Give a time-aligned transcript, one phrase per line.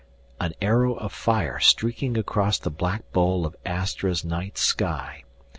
[0.39, 5.25] An arrow of fire streaking across the black bowl of Astra's night sky.